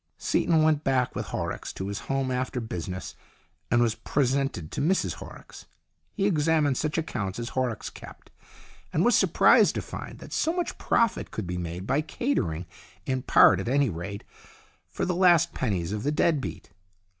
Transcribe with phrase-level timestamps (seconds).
[0.17, 3.13] Seaton went back with Horrocks to his home after business,
[3.69, 5.67] and was presented to Mrs Horrocks.
[6.13, 8.31] He examined such accounts as Horrocks kept,
[8.91, 12.65] and was surprised to find that so much profit could be^made by catering,
[13.05, 14.23] in part, at any rate,
[14.87, 16.71] for 126 STORIES IN GREY the last pennies of the dead beat.